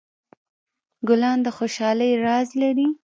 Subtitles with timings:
[1.07, 2.87] ګلان د خوشحالۍ راز لري.